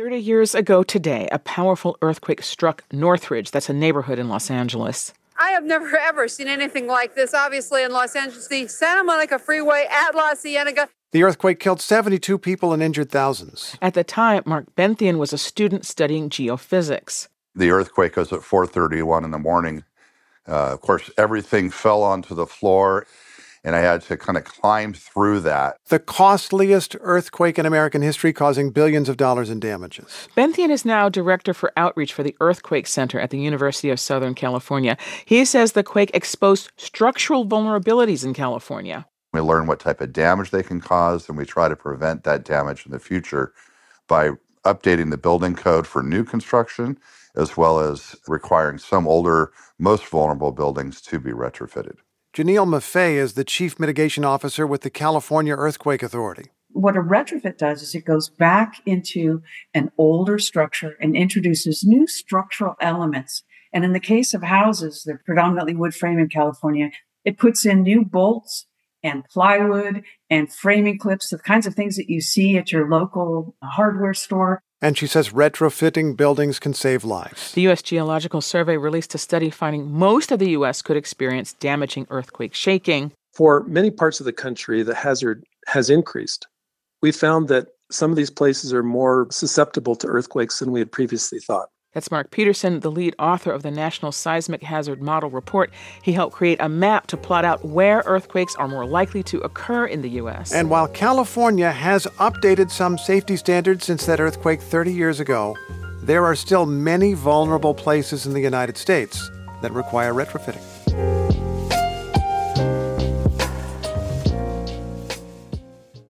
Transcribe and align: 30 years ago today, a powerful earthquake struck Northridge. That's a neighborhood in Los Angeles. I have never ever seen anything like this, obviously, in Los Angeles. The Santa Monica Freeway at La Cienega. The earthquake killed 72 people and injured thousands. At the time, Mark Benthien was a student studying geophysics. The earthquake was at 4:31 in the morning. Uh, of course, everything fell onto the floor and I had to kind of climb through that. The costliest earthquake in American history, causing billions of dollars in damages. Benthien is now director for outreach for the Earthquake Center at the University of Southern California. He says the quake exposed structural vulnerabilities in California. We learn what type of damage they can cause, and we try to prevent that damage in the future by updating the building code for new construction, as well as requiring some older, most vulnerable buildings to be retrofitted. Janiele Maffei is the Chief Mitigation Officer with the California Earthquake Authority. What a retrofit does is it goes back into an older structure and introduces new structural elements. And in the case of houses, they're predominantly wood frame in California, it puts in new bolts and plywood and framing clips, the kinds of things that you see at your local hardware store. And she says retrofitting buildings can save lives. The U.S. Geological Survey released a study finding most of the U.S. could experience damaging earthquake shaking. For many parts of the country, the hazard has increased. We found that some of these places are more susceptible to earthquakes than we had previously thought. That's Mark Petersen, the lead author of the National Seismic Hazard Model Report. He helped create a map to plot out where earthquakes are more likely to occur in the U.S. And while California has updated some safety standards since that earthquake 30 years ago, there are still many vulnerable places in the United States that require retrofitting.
30 0.00 0.16
years 0.16 0.54
ago 0.54 0.82
today, 0.82 1.28
a 1.30 1.38
powerful 1.38 1.94
earthquake 2.00 2.42
struck 2.42 2.84
Northridge. 2.90 3.50
That's 3.50 3.68
a 3.68 3.74
neighborhood 3.74 4.18
in 4.18 4.30
Los 4.30 4.50
Angeles. 4.50 5.12
I 5.38 5.50
have 5.50 5.62
never 5.62 5.94
ever 6.00 6.26
seen 6.26 6.48
anything 6.48 6.86
like 6.86 7.14
this, 7.14 7.34
obviously, 7.34 7.82
in 7.82 7.92
Los 7.92 8.16
Angeles. 8.16 8.48
The 8.48 8.66
Santa 8.66 9.04
Monica 9.04 9.38
Freeway 9.38 9.86
at 9.90 10.14
La 10.14 10.32
Cienega. 10.34 10.88
The 11.12 11.22
earthquake 11.22 11.60
killed 11.60 11.82
72 11.82 12.38
people 12.38 12.72
and 12.72 12.82
injured 12.82 13.10
thousands. 13.10 13.76
At 13.82 13.92
the 13.92 14.02
time, 14.02 14.42
Mark 14.46 14.74
Benthien 14.74 15.18
was 15.18 15.34
a 15.34 15.38
student 15.38 15.84
studying 15.84 16.30
geophysics. 16.30 17.28
The 17.54 17.70
earthquake 17.70 18.16
was 18.16 18.32
at 18.32 18.40
4:31 18.40 19.24
in 19.24 19.32
the 19.32 19.38
morning. 19.38 19.84
Uh, 20.48 20.72
of 20.72 20.80
course, 20.80 21.10
everything 21.18 21.68
fell 21.68 22.02
onto 22.02 22.34
the 22.34 22.46
floor 22.46 23.06
and 23.64 23.76
I 23.76 23.80
had 23.80 24.02
to 24.02 24.16
kind 24.16 24.38
of 24.38 24.44
climb 24.44 24.94
through 24.94 25.40
that. 25.40 25.76
The 25.88 25.98
costliest 25.98 26.96
earthquake 27.00 27.58
in 27.58 27.66
American 27.66 28.02
history, 28.02 28.32
causing 28.32 28.70
billions 28.70 29.08
of 29.08 29.16
dollars 29.16 29.50
in 29.50 29.60
damages. 29.60 30.28
Benthien 30.36 30.70
is 30.70 30.84
now 30.84 31.08
director 31.08 31.52
for 31.52 31.72
outreach 31.76 32.12
for 32.12 32.22
the 32.22 32.36
Earthquake 32.40 32.86
Center 32.86 33.20
at 33.20 33.30
the 33.30 33.38
University 33.38 33.90
of 33.90 34.00
Southern 34.00 34.34
California. 34.34 34.96
He 35.24 35.44
says 35.44 35.72
the 35.72 35.82
quake 35.82 36.10
exposed 36.14 36.70
structural 36.76 37.46
vulnerabilities 37.46 38.24
in 38.24 38.34
California. 38.34 39.06
We 39.32 39.40
learn 39.40 39.66
what 39.66 39.78
type 39.78 40.00
of 40.00 40.12
damage 40.12 40.50
they 40.50 40.62
can 40.62 40.80
cause, 40.80 41.28
and 41.28 41.38
we 41.38 41.44
try 41.44 41.68
to 41.68 41.76
prevent 41.76 42.24
that 42.24 42.44
damage 42.44 42.84
in 42.84 42.92
the 42.92 42.98
future 42.98 43.52
by 44.08 44.30
updating 44.64 45.10
the 45.10 45.16
building 45.16 45.54
code 45.54 45.86
for 45.86 46.02
new 46.02 46.24
construction, 46.24 46.98
as 47.36 47.56
well 47.56 47.78
as 47.78 48.16
requiring 48.26 48.78
some 48.78 49.06
older, 49.06 49.52
most 49.78 50.04
vulnerable 50.06 50.50
buildings 50.50 51.00
to 51.02 51.20
be 51.20 51.30
retrofitted. 51.30 51.96
Janiele 52.40 52.64
Maffei 52.64 53.16
is 53.16 53.34
the 53.34 53.44
Chief 53.44 53.78
Mitigation 53.78 54.24
Officer 54.24 54.66
with 54.66 54.80
the 54.80 54.88
California 54.88 55.54
Earthquake 55.54 56.02
Authority. 56.02 56.48
What 56.70 56.96
a 56.96 57.02
retrofit 57.02 57.58
does 57.58 57.82
is 57.82 57.94
it 57.94 58.06
goes 58.06 58.30
back 58.30 58.80
into 58.86 59.42
an 59.74 59.92
older 59.98 60.38
structure 60.38 60.96
and 61.02 61.14
introduces 61.14 61.84
new 61.84 62.06
structural 62.06 62.76
elements. 62.80 63.42
And 63.74 63.84
in 63.84 63.92
the 63.92 64.00
case 64.00 64.32
of 64.32 64.42
houses, 64.42 65.02
they're 65.04 65.20
predominantly 65.26 65.76
wood 65.76 65.94
frame 65.94 66.18
in 66.18 66.30
California, 66.30 66.92
it 67.26 67.36
puts 67.36 67.66
in 67.66 67.82
new 67.82 68.06
bolts 68.06 68.64
and 69.02 69.28
plywood 69.28 70.02
and 70.30 70.50
framing 70.50 70.98
clips, 70.98 71.28
the 71.28 71.38
kinds 71.38 71.66
of 71.66 71.74
things 71.74 71.96
that 71.96 72.08
you 72.08 72.22
see 72.22 72.56
at 72.56 72.72
your 72.72 72.88
local 72.88 73.54
hardware 73.62 74.14
store. 74.14 74.62
And 74.82 74.96
she 74.96 75.06
says 75.06 75.30
retrofitting 75.30 76.16
buildings 76.16 76.58
can 76.58 76.72
save 76.72 77.04
lives. 77.04 77.52
The 77.52 77.62
U.S. 77.62 77.82
Geological 77.82 78.40
Survey 78.40 78.76
released 78.76 79.14
a 79.14 79.18
study 79.18 79.50
finding 79.50 79.90
most 79.90 80.32
of 80.32 80.38
the 80.38 80.50
U.S. 80.50 80.80
could 80.80 80.96
experience 80.96 81.52
damaging 81.54 82.06
earthquake 82.08 82.54
shaking. 82.54 83.12
For 83.34 83.62
many 83.64 83.90
parts 83.90 84.20
of 84.20 84.26
the 84.26 84.32
country, 84.32 84.82
the 84.82 84.94
hazard 84.94 85.44
has 85.66 85.90
increased. 85.90 86.46
We 87.02 87.12
found 87.12 87.48
that 87.48 87.68
some 87.90 88.10
of 88.10 88.16
these 88.16 88.30
places 88.30 88.72
are 88.72 88.82
more 88.82 89.26
susceptible 89.30 89.96
to 89.96 90.06
earthquakes 90.06 90.58
than 90.58 90.72
we 90.72 90.80
had 90.80 90.92
previously 90.92 91.40
thought. 91.40 91.68
That's 91.92 92.10
Mark 92.12 92.30
Petersen, 92.30 92.80
the 92.80 92.90
lead 92.90 93.16
author 93.18 93.50
of 93.50 93.64
the 93.64 93.70
National 93.72 94.12
Seismic 94.12 94.62
Hazard 94.62 95.02
Model 95.02 95.28
Report. 95.28 95.72
He 96.02 96.12
helped 96.12 96.36
create 96.36 96.60
a 96.60 96.68
map 96.68 97.08
to 97.08 97.16
plot 97.16 97.44
out 97.44 97.64
where 97.64 98.04
earthquakes 98.06 98.54
are 98.54 98.68
more 98.68 98.86
likely 98.86 99.24
to 99.24 99.40
occur 99.40 99.86
in 99.86 100.00
the 100.00 100.10
U.S. 100.10 100.52
And 100.52 100.70
while 100.70 100.86
California 100.86 101.72
has 101.72 102.06
updated 102.18 102.70
some 102.70 102.96
safety 102.96 103.36
standards 103.36 103.86
since 103.86 104.06
that 104.06 104.20
earthquake 104.20 104.62
30 104.62 104.92
years 104.92 105.18
ago, 105.18 105.56
there 106.00 106.24
are 106.24 106.36
still 106.36 106.64
many 106.64 107.12
vulnerable 107.14 107.74
places 107.74 108.24
in 108.24 108.34
the 108.34 108.40
United 108.40 108.76
States 108.76 109.28
that 109.60 109.72
require 109.72 110.14
retrofitting. 110.14 110.79